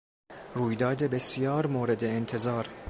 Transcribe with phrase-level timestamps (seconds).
[0.55, 2.69] رویداد بسیار مورد انتظار